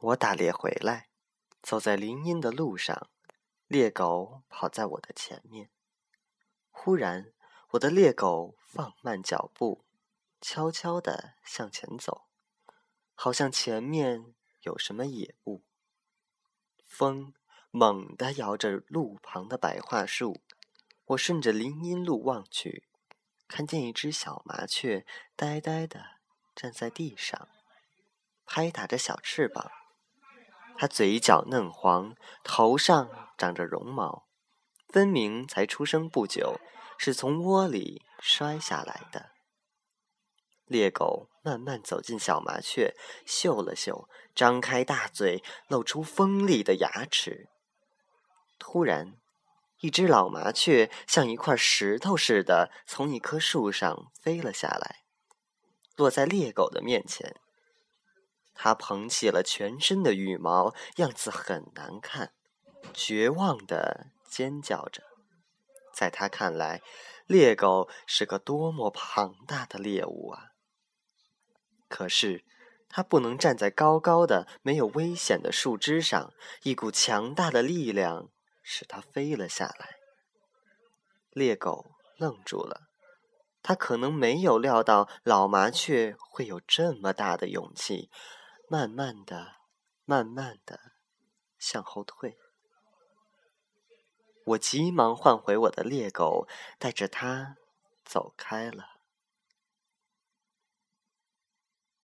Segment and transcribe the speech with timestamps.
[0.00, 1.08] 我打猎回来，
[1.62, 3.08] 走在林荫的路上，
[3.66, 5.70] 猎狗跑在我的前面。
[6.70, 7.32] 忽然，
[7.70, 9.84] 我的猎狗放慢脚步，
[10.40, 12.26] 悄悄地向前走，
[13.14, 15.62] 好像前面有什么野物。
[16.86, 17.32] 风
[17.70, 20.42] 猛地摇着路旁的白桦树，
[21.06, 22.86] 我顺着林荫路望去，
[23.48, 26.18] 看见一只小麻雀呆呆地
[26.54, 27.48] 站在地上，
[28.44, 29.70] 拍打着小翅膀。
[30.76, 34.26] 它嘴角嫩黄，头上长着绒毛，
[34.88, 36.60] 分明才出生不久，
[36.98, 39.30] 是从窝里摔下来的。
[40.66, 42.94] 猎狗慢慢走进小麻雀，
[43.26, 47.48] 嗅了嗅，张开大嘴，露出锋利的牙齿。
[48.58, 49.14] 突然，
[49.80, 55.04] 一只老麻雀像一块石头似的从一棵树上飞了下来，
[55.96, 57.36] 落在猎狗的面前。
[58.54, 62.32] 它捧起了全身的羽毛，样子很难看，
[62.92, 65.02] 绝望的尖叫着。
[65.92, 66.82] 在他看来，
[67.26, 70.50] 猎狗是个多么庞大的猎物啊！
[71.88, 72.44] 可是，
[72.88, 78.30] 它不能站在高高的、没有危险的树枝上，一股强大的力量
[78.62, 79.96] 使它飞了下来。
[81.30, 82.88] 猎狗愣住了，
[83.62, 88.10] 它可能没有料到老麻雀会有这么大的勇气。
[88.74, 89.58] 慢慢的，
[90.04, 90.80] 慢慢的
[91.60, 92.36] 向后退。
[94.46, 97.56] 我急忙唤回我的猎狗，带着它
[98.04, 98.93] 走开了。